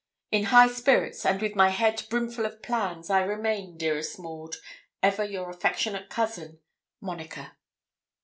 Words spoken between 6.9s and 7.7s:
MONICA.'